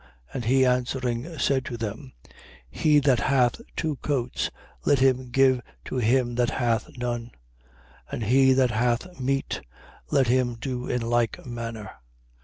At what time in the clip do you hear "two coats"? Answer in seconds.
3.75-4.49